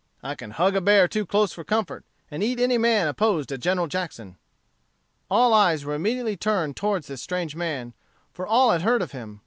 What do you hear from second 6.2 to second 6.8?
turned